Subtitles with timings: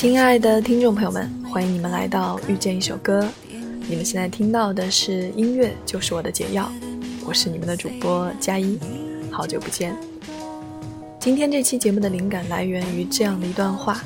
[0.00, 3.28] 亲爱的听众朋友们，欢迎你们来到遇见一首歌。
[3.86, 6.72] 你们现在听到的是音乐就是我的解药，
[7.22, 8.78] 我是你们的主播佳一，
[9.30, 9.94] 好久不见。
[11.18, 14.02] 今天这期节目的灵感来源于这样的一段话：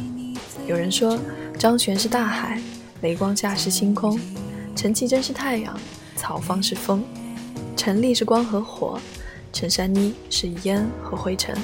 [0.66, 1.16] 有人说
[1.60, 2.60] 张悬是大海，
[3.02, 4.18] 雷光下是星空，
[4.74, 5.78] 陈绮贞是太阳，
[6.16, 7.04] 曹芳是风，
[7.76, 8.98] 陈丽是光和火，
[9.52, 11.56] 陈珊妮是烟和灰尘。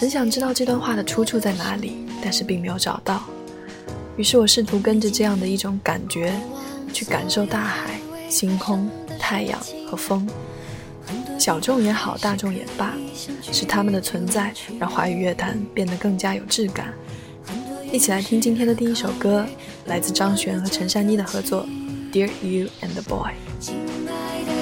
[0.00, 3.22] 很想知道这段话的出处在哪里，但是并没有找到。
[4.16, 6.34] 于是我试图跟着这样的一种感觉，
[6.92, 9.56] 去感受大海、星空、太阳
[9.88, 10.28] 和风。
[11.38, 12.94] 小众也好，大众也罢，
[13.52, 16.92] 是他们的存在让华语乐坛变得更加有质感。
[17.92, 19.46] 一起来听今天的第一首歌，
[19.84, 21.64] 来自张悬和陈珊妮的合作
[22.12, 23.30] 《Dear You and Boy》。
[23.60, 23.76] 亲
[24.08, 24.52] 爱的，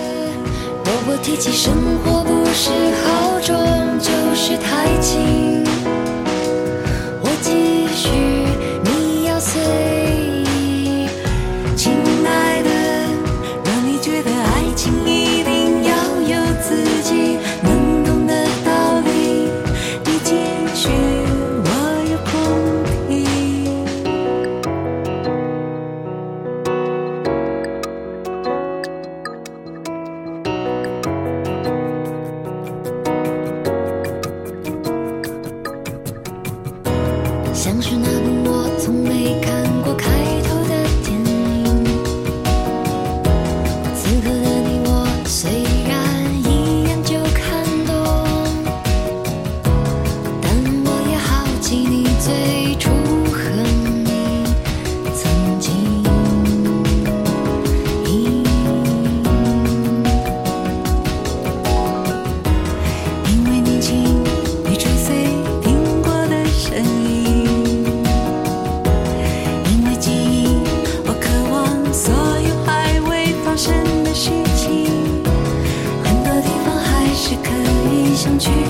[0.85, 1.73] 若我提起生
[2.05, 2.69] 活不是
[3.07, 5.54] 好重就是太轻，
[7.95, 8.34] 许
[78.25, 78.64] 想去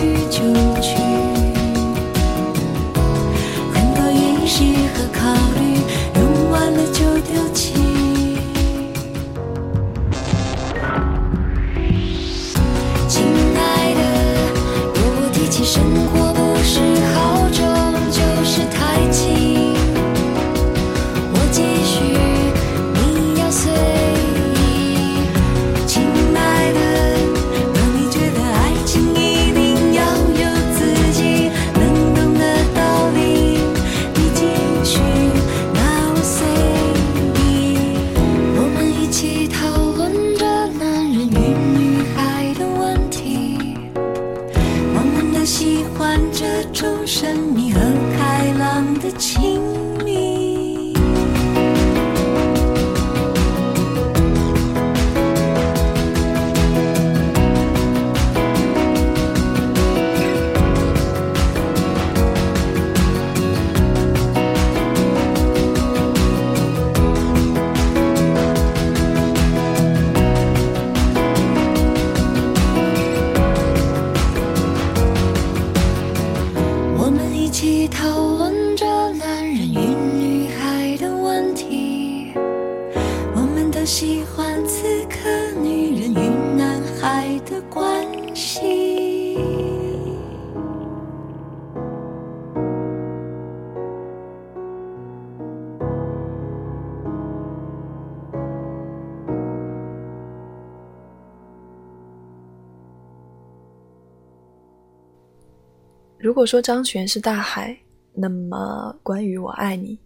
[106.45, 107.75] 果说张悬是大海，
[108.13, 109.99] 那么关于我爱你，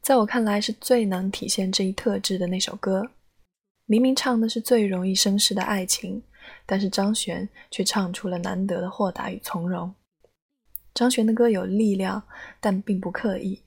[0.00, 3.06] 在我看来是最能体现这一特质的那首歌。
[3.84, 6.22] 明明唱的是最容易生事的爱情，
[6.64, 9.94] 但是张悬却唱出了难得的豁达与从容。
[10.94, 12.22] 张悬的歌有力量，
[12.62, 13.60] 但并不刻意。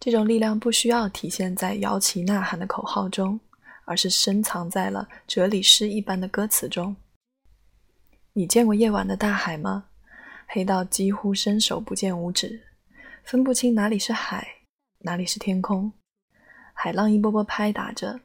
[0.00, 3.38] 这种力量不需要体现在摇旗呐喊的口号中，
[3.84, 6.96] 而是深藏在了哲理诗一般的歌词中。
[8.32, 9.84] 你见过夜晚的大海吗？
[10.46, 12.62] 黑到几乎伸手不见五指，
[13.24, 14.46] 分不清哪里是海，
[14.98, 15.92] 哪里是天空。
[16.72, 18.20] 海浪一波波拍打着，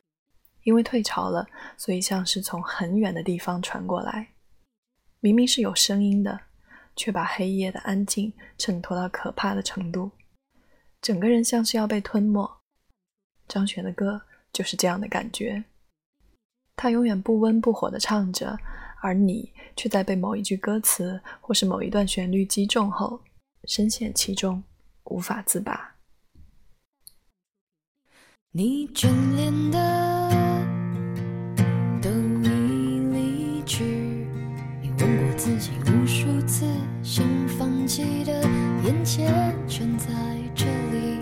[0.64, 4.30] 因为退潮了，所以像是从很远的地方传过来。
[5.20, 6.40] 明明是有声音的，
[6.96, 10.12] 却把黑夜的安静衬托到可怕的程度，
[11.02, 12.50] 整个人像是要被吞没。
[13.48, 14.22] 张悬的歌
[14.54, 15.64] 就是这样的感觉，
[16.76, 18.58] 他永远不温不火地唱着，
[19.02, 23.22] 而你却在被某一句歌词或是某一段旋律击中后
[23.66, 24.64] 深陷其中
[25.06, 25.96] 无法自拔。
[28.52, 30.66] 你眷恋的
[32.02, 33.84] 都已离去
[34.82, 36.66] 你问过自己无数次
[37.04, 38.42] 想放弃的
[38.84, 40.08] 眼前全在
[40.56, 41.20] 这里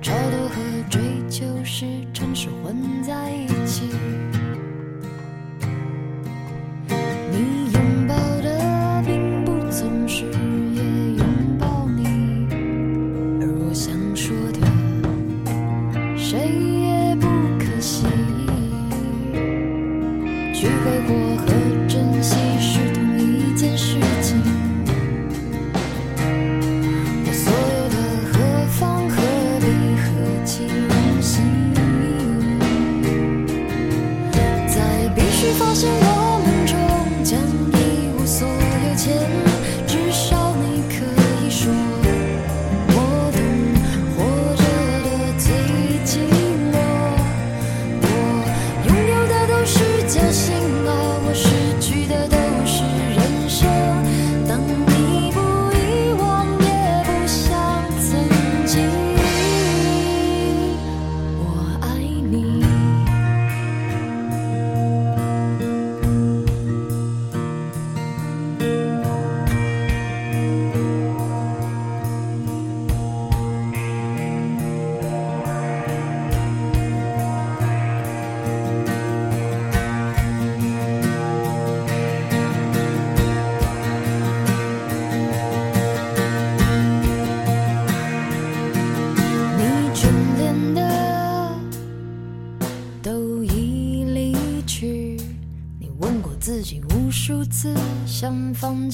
[0.00, 1.84] 超脱和追求时
[2.14, 3.49] 常是混在一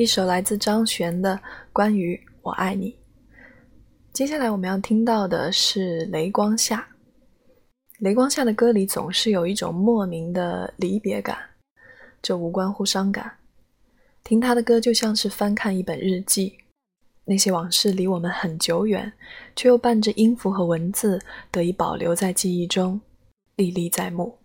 [0.00, 1.38] 一首来自张悬的
[1.74, 2.96] 关于我爱你。
[4.14, 6.88] 接下来我们要听到的是雷光下
[7.98, 11.36] 雷光下的歌里总是有一种莫名的离别感
[12.22, 13.30] 这无关乎伤感。
[14.24, 16.56] 听他的歌就像是翻看一本日记
[17.26, 19.12] 那些往事离我们很久远
[19.54, 22.98] 却又伴着音符和文字得以保留在记忆中
[23.56, 24.38] 历历在目。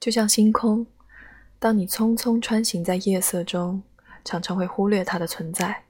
[0.00, 0.84] 就像星空
[1.60, 3.80] 当你匆匆穿行在夜色中
[4.24, 5.84] 常常会忽略它的存在。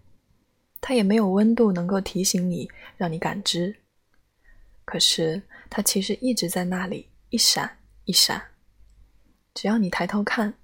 [0.80, 3.76] 它也没有温度能够提醒你，让你感知。
[4.84, 8.42] 可是它其实一直在那里，一闪一闪。
[9.54, 10.54] 只要你抬头看，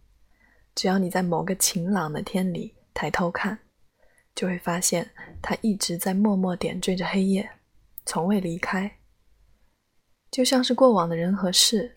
[0.75, 3.59] 只要你在某个晴朗的天里抬头看，
[4.35, 5.11] 就会发现
[5.43, 7.51] 它一直在默默点缀着黑夜，
[8.05, 8.99] 从未离开。
[10.31, 11.95] 就像是过往的人和事，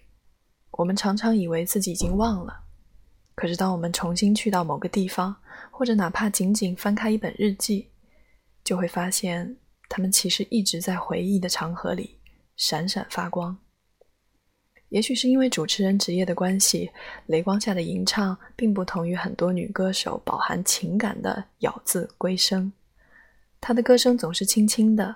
[0.71, 2.65] 我们常常以为自己已经忘了。
[3.39, 5.33] 可是当我们重新去到某个地方，
[5.71, 7.87] 或者哪怕仅仅翻开一本日记，
[8.65, 9.55] 就会发现，
[9.87, 12.19] 他们其实一直在回忆的长河里
[12.57, 13.57] 闪闪发光。
[14.89, 16.91] 也许是因为主持人职业的关系，
[17.27, 22.69] 雷光下的吟唱并不同于很多女歌手饱含情感的咬字归声。
[23.61, 25.15] 她的歌声总是轻轻的，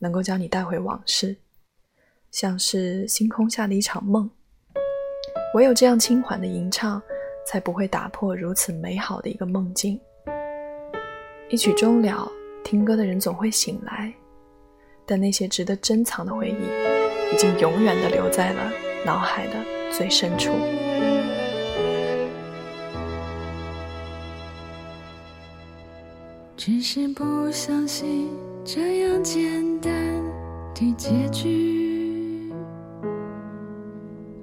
[0.00, 1.34] 能够将你带回往事，
[2.30, 4.30] 像是星空下的一场梦。
[5.54, 7.02] 唯有这样轻缓的吟唱，
[7.46, 10.00] 才不会打破如此美好的一个梦境。
[11.48, 12.30] 一曲终了。
[12.64, 14.10] 听歌的人总会醒来，
[15.04, 18.72] 但那些值得珍藏的回忆，已经永远的留在了
[19.04, 19.52] 脑海的
[19.92, 20.54] 最深处。
[26.56, 28.30] 只是不相信
[28.64, 29.92] 这样简单
[30.74, 31.83] 的结局，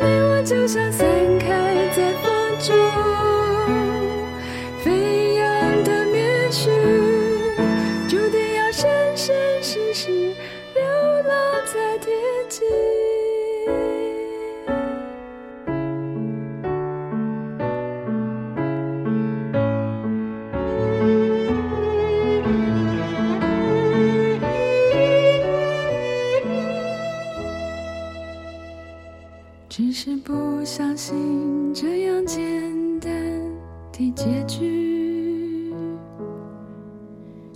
[0.00, 1.06] 你我就像散
[1.38, 1.46] 开
[1.94, 3.45] 在风中。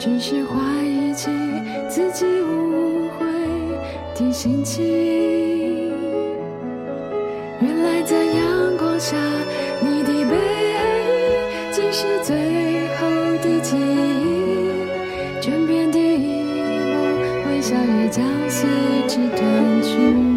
[0.00, 1.28] 只是怀疑起
[1.86, 3.26] 自己误会
[4.14, 4.82] 的心情。
[7.60, 9.14] 原来在阳光下，
[9.82, 10.34] 你的背
[10.72, 10.80] 影
[11.70, 12.34] 竟是最
[12.96, 13.06] 后
[13.42, 16.96] 的记忆，枕边的一幕
[17.50, 18.66] 微笑也将随
[19.06, 20.29] 之褪去。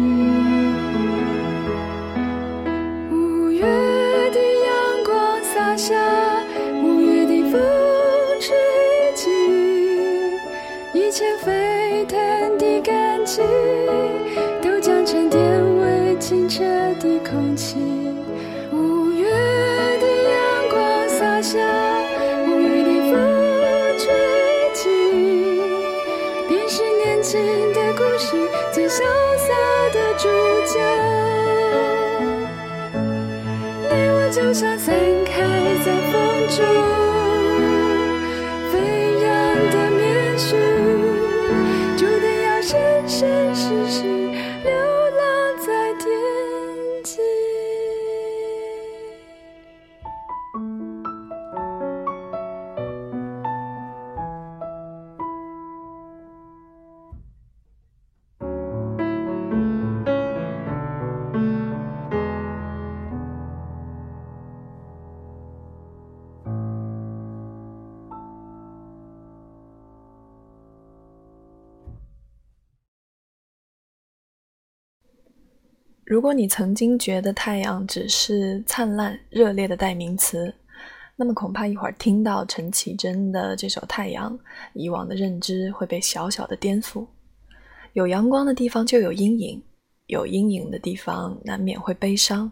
[76.14, 80.54] 如果你曾经觉得太阳只是灿烂热烈的代名词，
[81.16, 84.32] 那么恐怕一会儿听到陈绮贞的这首《太阳》，
[84.74, 87.04] 以往的认知会被小小的颠覆。
[87.94, 89.60] 有阳光的地方就有阴影，
[90.06, 92.48] 有阴影的地方难免会悲伤。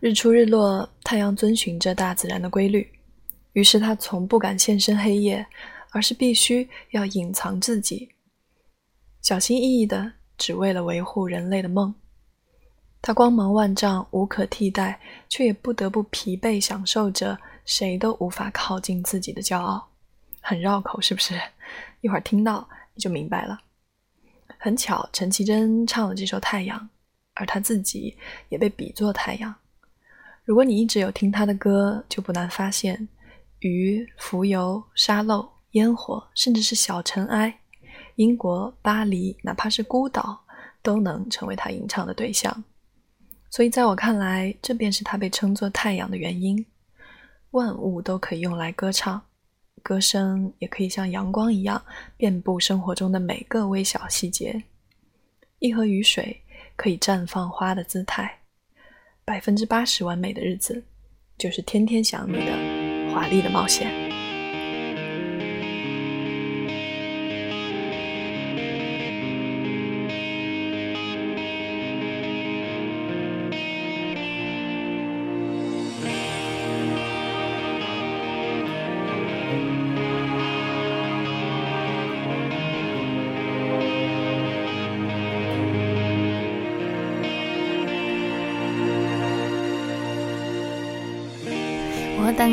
[0.00, 2.90] 日出日落，太阳遵循着大自然的规律，
[3.52, 5.46] 于是他从不敢现身黑夜，
[5.92, 8.08] 而是必须要隐藏自己，
[9.22, 11.94] 小心翼翼的，只为了维护人类的梦。
[13.02, 19.88] 他光芒万丈，无可替代，却也不得不疲惫享受着谁都无法靠近自己的骄傲。
[20.40, 21.40] 很绕口，是不是？
[22.02, 23.58] 一会儿听到你就明白了。
[24.58, 26.78] 很巧，陈绮贞唱了这首《太阳》，
[27.34, 28.16] 而她自己
[28.50, 29.54] 也被比作太阳。
[30.44, 33.08] 如果你一直有听他的歌，就不难发现，
[33.60, 37.60] 鱼、浮游、沙漏、烟火，甚至是小尘埃，
[38.16, 40.44] 英国、巴黎，哪怕是孤岛，
[40.82, 42.64] 都能成为他吟唱的对象。
[43.50, 46.64] 所以，在我看来，这便是它被称作太阳的原因。
[47.50, 49.20] 万物都可以用来歌唱，
[49.82, 51.84] 歌声也可以像阳光一样，
[52.16, 54.62] 遍布生活中的每个微小细节。
[55.58, 56.40] 一盒雨水
[56.76, 58.38] 可以绽放花的姿态，
[59.24, 60.84] 百分之八十完美的日子，
[61.36, 63.99] 就是天天想你的华丽的冒险。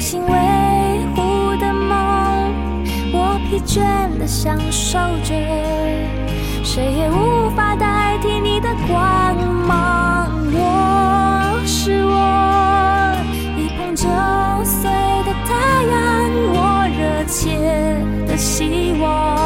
[0.00, 0.28] 心维
[1.14, 2.54] 护的梦，
[3.12, 3.84] 我疲倦
[4.18, 5.34] 的享受着，
[6.64, 9.36] 谁也无法代替你的光
[9.66, 10.26] 芒。
[10.52, 13.14] 我是我
[13.58, 14.08] 一碰就
[14.64, 14.90] 碎
[15.26, 17.58] 的太阳，我热切
[18.26, 19.36] 的希望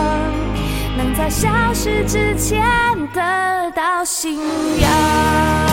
[0.96, 2.62] 能在消失之前
[3.12, 4.38] 得到信
[4.80, 5.63] 仰。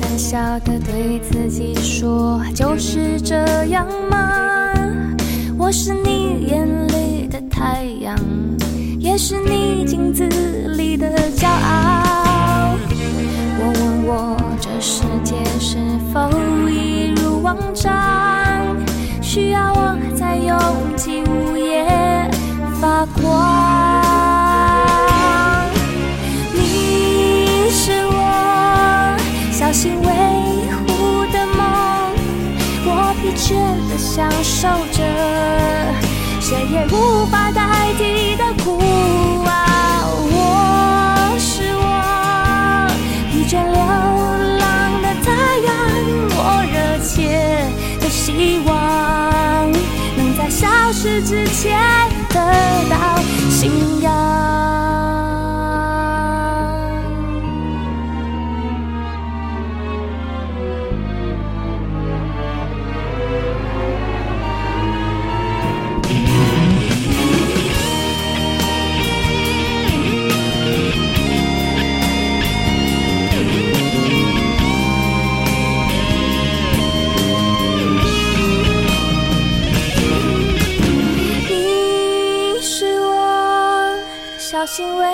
[0.00, 4.72] 胆小的对自己说，就是这样吗？
[5.58, 8.16] 我是你眼里的太阳，
[8.98, 10.28] 也是你镜子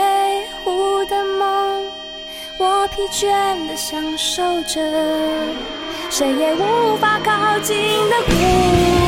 [0.02, 1.84] 飞舞的梦，
[2.58, 4.80] 我疲倦的享受着，
[6.10, 7.76] 谁也无法靠近
[8.10, 9.01] 的湖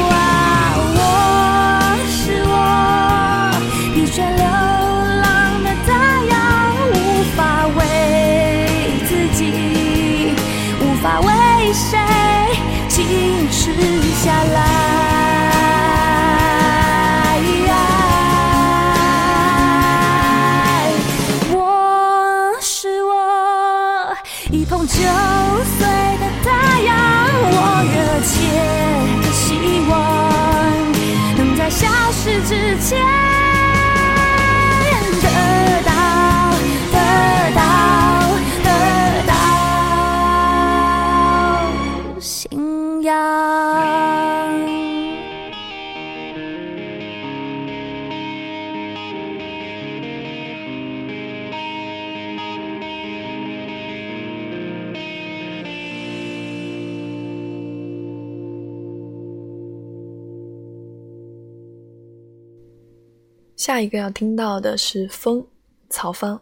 [63.64, 65.40] 下一个要听到的是《风》，
[65.88, 66.38] 曹芳。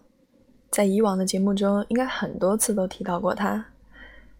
[0.73, 3.65] 在以往的节目中，应该很多次都提到过他。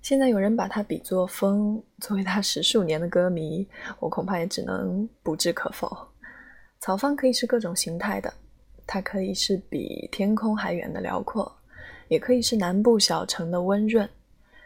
[0.01, 3.65] 现在有人把他比作风，作为他十数年的歌迷，
[4.01, 5.97] 我恐怕也只能不置可否。
[6.81, 8.35] 曹芳可以是各种形态的，
[8.85, 11.57] 它可以是比天空还远的辽阔，
[12.09, 14.11] 也可以是南部小城的温润，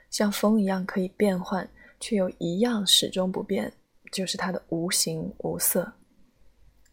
[0.08, 1.68] 像风一样可以变换，
[2.00, 3.70] 却又一样始终不变，
[4.10, 5.92] 就是它的无形无色。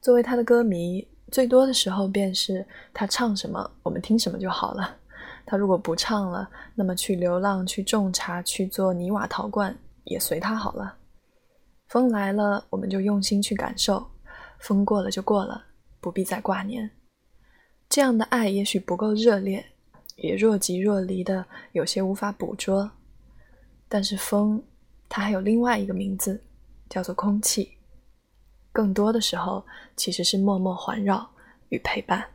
[0.02, 4.96] 作为他的歌迷，最多的时候便是他唱什么，我们听什么就好了。
[5.48, 10.96] 他如果不唱了，那么去流浪、去种茶、去做泥瓦陶罐，也随他好了。
[11.88, 13.98] 风来了，我们就用心去感受；
[14.60, 15.66] 风过了就过了，
[16.00, 16.92] 不必再挂念。
[17.90, 19.66] 这样的爱也许不够热烈，
[20.18, 22.92] 也若即若离的，有些无法捕捉。
[23.90, 24.62] 但是风，
[25.10, 26.40] 它还有另外一个名字，
[26.88, 27.72] 叫做空气。
[28.74, 29.64] 更多的时候，
[29.96, 31.26] 其实是默默环绕
[31.70, 32.26] 与陪伴。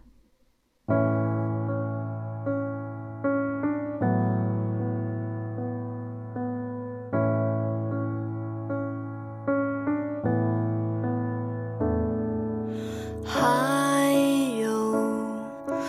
[13.24, 14.12] 还
[14.60, 14.94] 有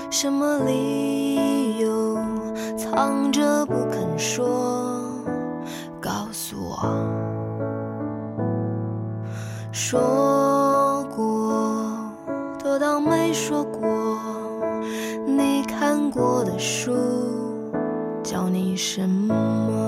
[0.09, 2.15] 什么理由
[2.75, 4.99] 藏着不肯说？
[6.01, 7.18] 告诉我。
[9.91, 11.99] 说过，
[12.63, 14.19] 都当没说过。
[15.25, 16.93] 你看过的书，
[18.21, 19.78] 叫你什么？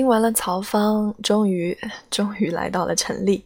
[0.00, 1.76] 听完了曹芳，终于
[2.10, 3.44] 终于来到了陈粒。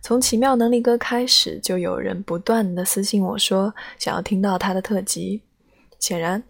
[0.00, 5.42] 从《奇妙能力歌》开始，就有人不断的私信我说想要听到他的特辑。
[5.98, 6.40] 显然，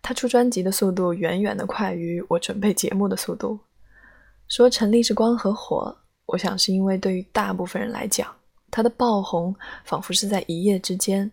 [0.00, 3.58] 他出专辑的速度远远的快于我准备节目的速度。
[4.48, 8.26] 说陈粒是光和火，我想是因为对于大部分人来讲，
[8.70, 9.54] 他的爆红
[9.84, 11.30] 仿佛是在一夜之间，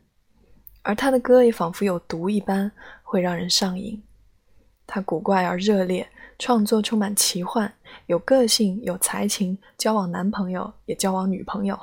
[0.82, 2.69] 而他的歌也仿佛有毒一般，
[3.04, 4.04] 会让人上瘾。
[4.86, 6.06] 他古怪而热烈，
[6.39, 7.72] 创作充满奇幻，
[8.08, 11.78] 有个性，有才情，交往男朋友也交往女朋友。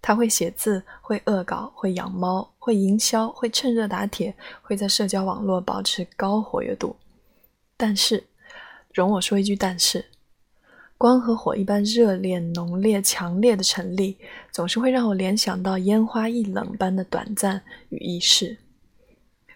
[0.00, 6.94] 他会写字，会恶搞，会养猫，会营销，会趁热打铁，会在社交网络保持高活跃度。
[7.76, 8.22] 但是，
[8.92, 10.04] 容我说一句但是，
[10.98, 14.18] 光和火一般热烈、浓烈、强烈的陈粒，
[14.52, 18.58] 总是会让我联想到烟花易冷般的短暂与易逝。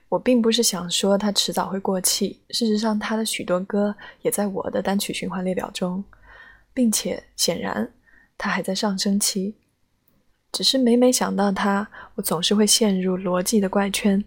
[0.08, 6.02] 我并不是想说他迟早会过气，事实上，他的许多歌也在我的单曲循环列表中，
[6.72, 7.92] 并且显然
[8.38, 9.54] 他还在上升期。
[10.50, 14.24] 只是每每想到他，我总是会陷入逻辑的怪圈。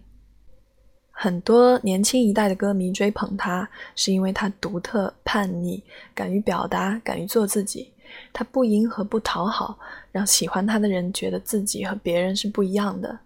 [1.10, 5.82] 很多年轻一代的歌迷追捧他，是因为他独特、叛逆，
[6.14, 7.92] 敢于表达，敢于做自己。
[8.32, 9.78] 他不迎合，不讨好，
[10.12, 13.18] 让喜欢他的人觉得自己和别人是不一样的。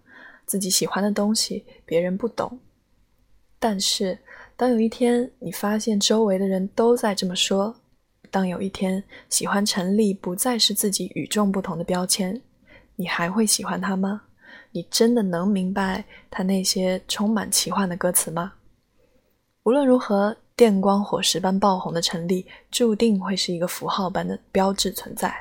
[0.47, 2.59] 自己喜欢的东西，别人不懂。
[3.59, 4.17] 但是，
[4.55, 7.75] 当有一天你发现周围的人都在这么说，
[8.31, 12.41] 当有一天喜欢陈粒不再是自己与众不同的标签，
[12.95, 14.23] 你还会喜欢他吗？
[14.71, 18.53] 你真的能明白他那些充满奇幻的歌词吗？
[19.63, 25.33] 无论如何，电光火石般爆红的陈粒，注定会是一个符号般的标志存在。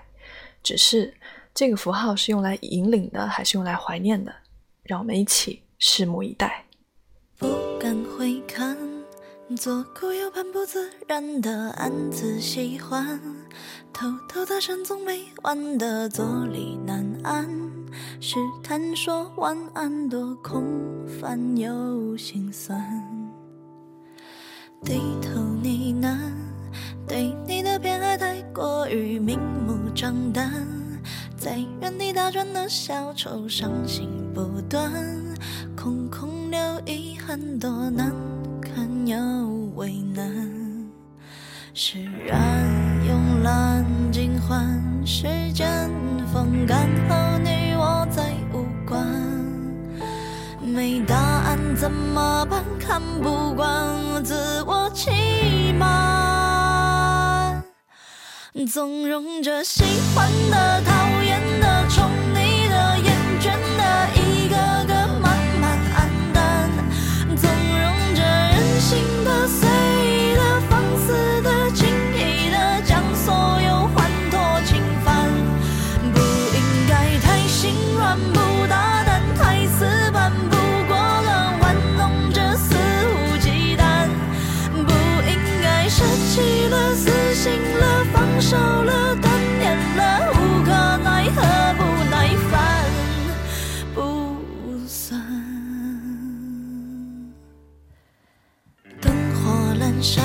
[0.62, 1.12] 只是，
[1.54, 4.34] 这个符号是用来引领的，还是用来怀念的？
[4.88, 6.64] 让我们一起拭目以待。
[7.38, 7.46] 不
[7.78, 8.76] 敢回看，
[9.56, 13.20] 左顾右盼，不自然的暗自喜欢，
[13.92, 17.46] 偷偷搭讪总没完的坐立难安，
[18.20, 20.64] 试探说晚安，多空
[21.06, 23.02] 泛又心酸。
[24.84, 26.32] 低头呢喃，
[27.06, 30.85] 对你的偏爱太过于明目张胆。
[31.46, 34.92] 在原地打转的小丑，伤心不断，
[35.76, 38.12] 空空留遗憾，多难
[38.60, 39.16] 堪又
[39.76, 40.26] 为难。
[41.72, 42.66] 释然
[43.04, 45.88] 慵懒尽欢，时间
[46.32, 49.06] 风干后，你我再无关。
[50.60, 52.64] 没答案怎么办？
[52.80, 55.86] 看不惯自我欺瞒。
[58.68, 61.25] 纵容着喜欢的、讨厌
[87.46, 90.70] 死心了、放手了、断念了，无可
[91.04, 91.40] 奈何、
[91.78, 92.84] 不耐烦，
[93.94, 95.20] 不算。
[99.00, 100.24] 灯火阑珊，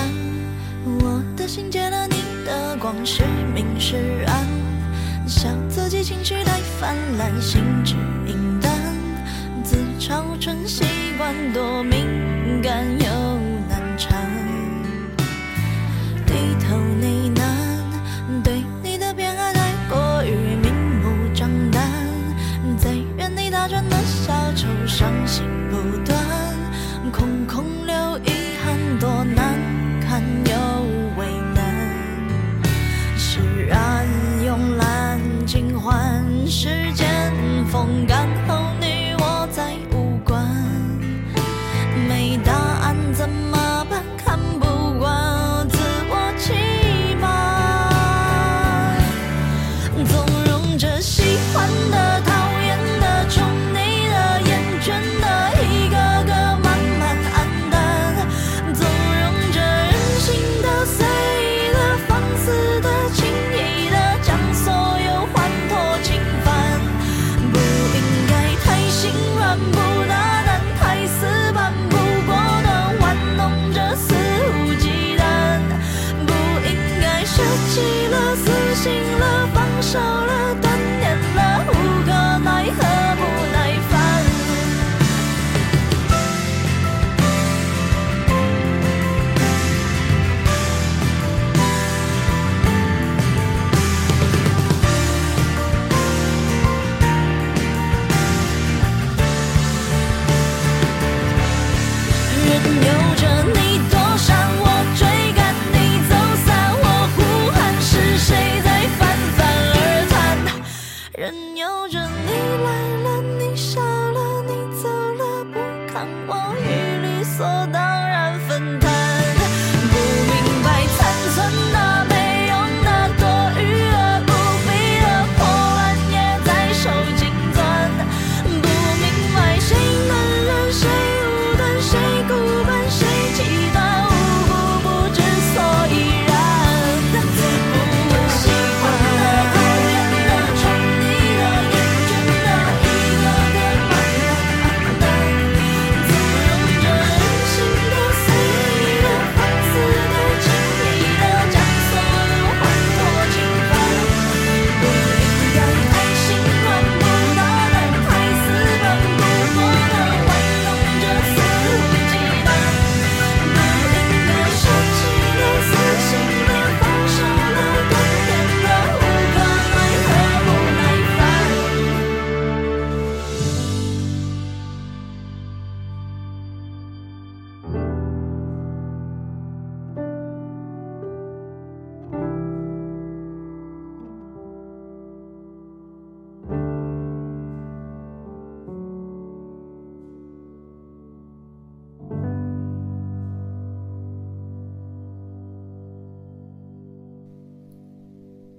[0.84, 3.21] 我的心借了你的光，是
[3.53, 4.43] 明是暗。
[5.27, 7.93] 笑自己情绪太泛滥，心智
[8.25, 8.73] 阴淡，
[9.63, 10.84] 自嘲成习
[11.19, 12.84] 惯，多敏感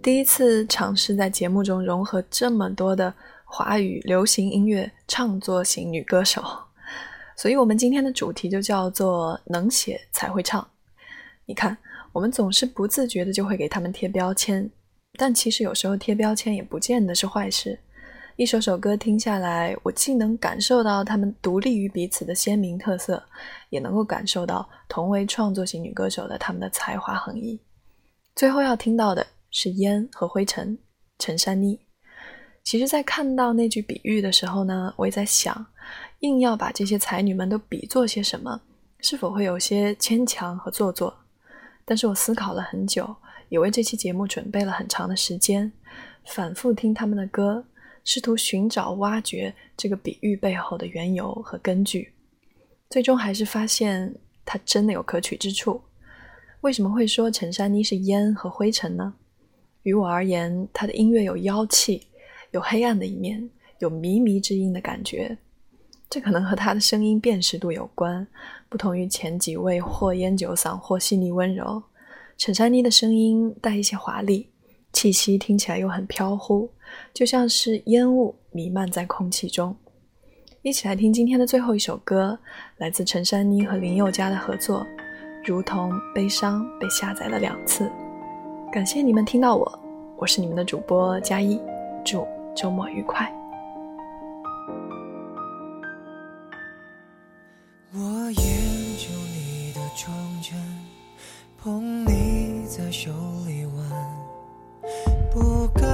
[0.02, 6.42] 第一次尝试在节目中融合这么多的华语流行音乐唱作型女歌手，
[7.36, 10.66] 所以我们今天的主题就叫做“能写才会唱”。
[11.46, 11.76] 你看，
[12.12, 14.68] 我们总是不自觉的就会给他们贴标签，
[15.16, 17.78] 但其实有时候贴标签也不见得是坏事。
[18.34, 23.22] 一首首歌听下来，我既能感受到他们独立于彼此的鲜明特色，
[23.70, 27.60] 也能够感受到同为创作型女歌手的她们的才华横溢。
[28.34, 30.76] 最后要听到的是烟和灰尘，
[31.20, 31.78] 陈珊妮。
[32.64, 35.66] 其实，在看到那句比喻的时候呢，我也在想，
[36.20, 38.60] 硬要把这些才女们都比作些什么，
[39.00, 41.16] 是否会有些牵强和做作？
[41.84, 43.14] 但是我思考了很久，
[43.48, 45.70] 也为这期节目准备了很长的时间，
[46.26, 47.64] 反复听他们的歌，
[48.04, 52.12] 试图寻找、挖掘这个比喻背后的缘由和根据。
[52.88, 55.82] 最终还是发现，它真的有可取之处。
[56.60, 59.14] 为什么会说陈珊妮是烟和灰尘呢？
[59.82, 62.02] 于我而言，他的音乐有妖气，
[62.52, 65.36] 有黑暗的一面，有靡靡之音的感觉。
[66.08, 68.26] 这可能和他的声音辨识度有关，
[68.68, 71.82] 不同于前几位或烟酒嗓或细腻温柔。
[72.36, 74.48] 陈珊妮的声音带一些华丽，
[74.92, 76.68] 气息听起来又很飘忽，
[77.14, 79.74] 就像是烟雾弥漫在空气中。
[80.60, 82.38] 一起来听今天的最后一首歌，
[82.76, 84.86] 来自陈珊妮和林宥嘉的合作。
[85.44, 87.90] 如同悲伤被下载了两次，
[88.72, 89.78] 感谢你们听到我，
[90.16, 91.60] 我是你们的主播佳一，
[92.02, 93.30] 祝周末愉快。
[97.92, 98.00] 我
[98.30, 98.36] 研
[98.96, 100.56] 究你的窗前，
[101.62, 103.10] 捧你在手
[103.46, 104.90] 里玩，
[105.30, 105.84] 不敢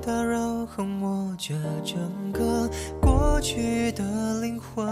[0.00, 1.98] 打扰和摸着整
[2.32, 2.70] 个
[3.00, 4.04] 过去的
[4.40, 4.86] 灵魂，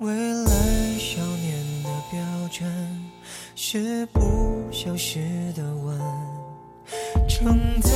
[0.00, 0.50] 未来
[0.98, 2.70] 少年的标准
[3.54, 4.20] 是不
[4.74, 5.20] 消失
[5.54, 5.96] 的吻，
[7.28, 7.90] 承载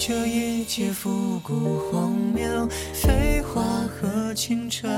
[0.00, 4.90] 着一切复古荒谬、废话和青春。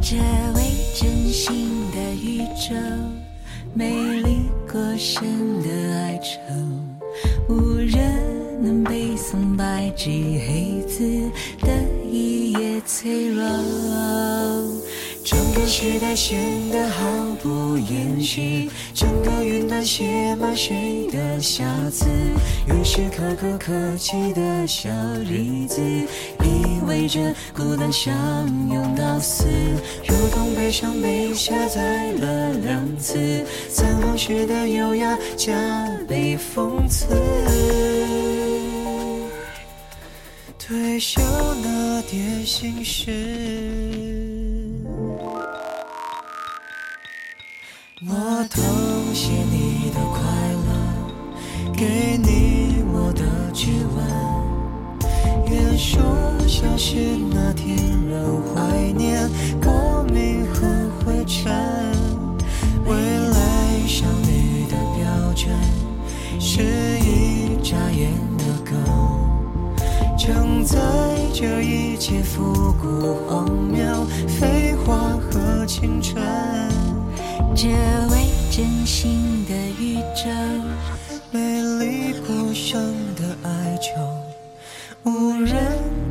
[0.00, 0.16] 这
[0.54, 0.62] 未
[0.94, 2.76] 真心的宇宙，
[3.74, 6.38] 美丽过深的哀愁，
[7.48, 11.02] 无人能背诵白纸黑字
[11.66, 11.72] 的
[12.08, 13.44] 一页脆弱。
[15.26, 16.38] 整个时代显
[16.70, 17.04] 得毫
[17.42, 22.06] 不掩饰，整个云端写满谁的瑕疵？
[22.68, 24.88] 于是可歌可泣的小
[25.28, 28.14] 日子，意味着孤单相
[28.72, 29.46] 拥到死，
[30.06, 35.52] 如同悲伤被下载了两次，残红时的优雅加
[36.06, 37.08] 倍讽刺。
[40.56, 41.20] 推销
[41.64, 44.05] 那点心事。
[48.02, 48.12] 我
[48.50, 48.60] 偷
[49.14, 50.20] 写你的快
[50.66, 53.22] 乐，给你我的
[53.54, 55.50] 指纹。
[55.50, 55.98] 元首
[56.46, 57.74] 消失那天，
[58.06, 59.26] 仍怀念
[59.62, 60.66] 光明和
[61.00, 61.50] 灰尘。
[62.84, 65.50] 未来相遇的标准，
[66.38, 66.60] 是
[66.98, 68.76] 一眨眼的梗，
[70.18, 70.76] 承载
[71.32, 76.22] 着一切复古荒谬、废话和青春。
[77.66, 77.72] 这
[78.14, 80.30] 为真心的宇宙，
[81.32, 83.90] 美丽过剩的哀求，
[85.02, 85.56] 无人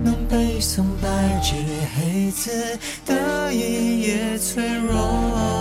[0.03, 1.07] 能背诵白
[1.41, 1.55] 纸
[1.95, 5.54] 黑字的一页脆弱。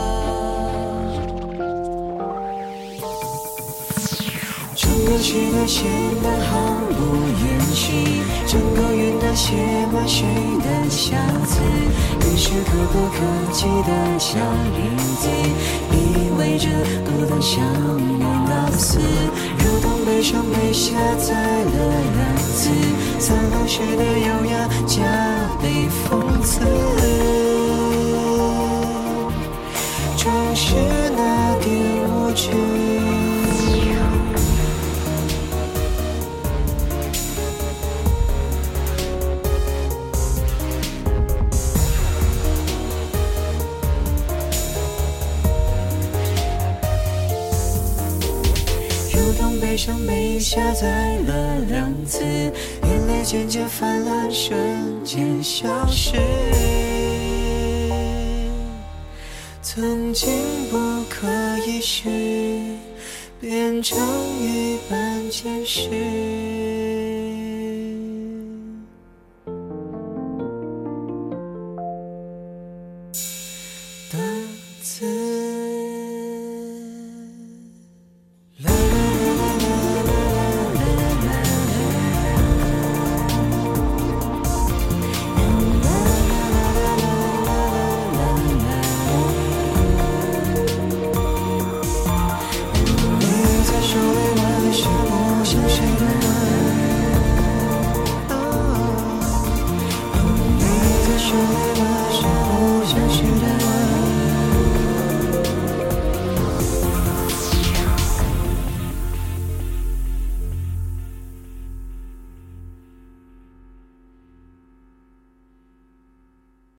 [5.24, 5.82] 整个期待显
[6.22, 6.52] 得毫
[6.90, 7.00] 不
[7.40, 7.82] 掩饰，
[8.46, 9.54] 整个云淡写
[9.90, 10.26] 满谁
[10.60, 11.16] 的瑕
[11.46, 11.62] 疵，
[12.20, 13.16] 于是可不可
[13.50, 14.36] 及的小
[14.76, 15.30] 影子，
[15.92, 16.68] 意味着
[17.06, 17.64] 孤单想
[18.18, 18.98] 念到死，
[19.58, 21.72] 如同悲伤被下载了
[22.16, 22.68] 两次，
[23.18, 25.00] 残留时的优雅加
[25.62, 26.60] 倍讽刺，
[30.18, 30.74] 就是
[31.16, 31.72] 那点
[32.10, 33.03] 无知。
[49.74, 54.56] 悲伤被下载了两次，眼泪渐渐泛滥，瞬
[55.04, 56.12] 间消失。
[59.60, 60.30] 曾经
[60.70, 60.78] 不
[61.10, 61.26] 可
[61.66, 62.08] 一世，
[63.40, 63.98] 变成
[64.40, 66.63] 一般见识。